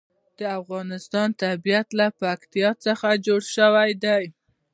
[0.39, 4.23] د افغانستان طبیعت له پکتیا څخه جوړ شوی دی.